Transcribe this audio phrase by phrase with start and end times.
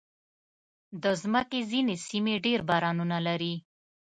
[1.03, 3.55] د مځکې ځینې سیمې ډېر بارانونه لري.